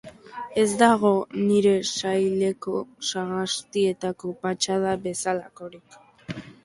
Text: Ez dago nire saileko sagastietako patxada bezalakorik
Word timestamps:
Ez 0.61 0.69
dago 0.81 1.11
nire 1.49 1.73
saileko 1.97 2.73
sagastietako 3.09 4.33
patxada 4.47 4.95
bezalakorik 5.05 6.01